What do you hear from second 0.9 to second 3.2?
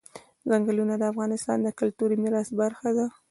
د افغانستان د کلتوري میراث برخه ده.